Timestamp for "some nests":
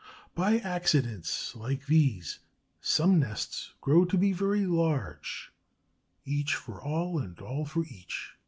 2.79-3.75